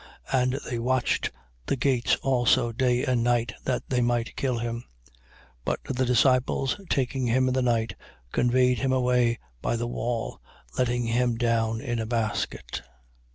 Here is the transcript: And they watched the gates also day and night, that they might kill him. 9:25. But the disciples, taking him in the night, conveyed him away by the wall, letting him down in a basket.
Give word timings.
And 0.31 0.53
they 0.67 0.79
watched 0.79 1.29
the 1.67 1.75
gates 1.75 2.15
also 2.23 2.71
day 2.71 3.05
and 3.05 3.23
night, 3.23 3.53
that 3.65 3.87
they 3.87 4.01
might 4.01 4.35
kill 4.35 4.57
him. 4.57 4.77
9:25. 4.77 4.83
But 5.63 5.79
the 5.83 6.05
disciples, 6.05 6.81
taking 6.89 7.27
him 7.27 7.47
in 7.47 7.53
the 7.53 7.61
night, 7.61 7.93
conveyed 8.31 8.79
him 8.79 8.93
away 8.93 9.37
by 9.61 9.75
the 9.75 9.85
wall, 9.85 10.41
letting 10.75 11.05
him 11.05 11.37
down 11.37 11.81
in 11.81 11.99
a 11.99 12.07
basket. 12.07 12.81